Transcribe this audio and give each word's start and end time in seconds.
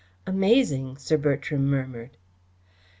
"Amazing!" 0.25 0.97
Sir 0.97 1.15
Bertram 1.15 1.67
murmured. 1.67 2.17